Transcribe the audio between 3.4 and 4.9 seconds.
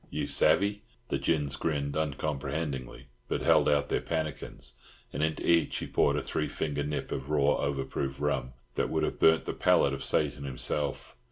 held out their pannikins,